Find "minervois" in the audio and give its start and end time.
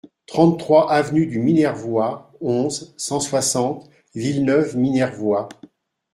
1.37-2.31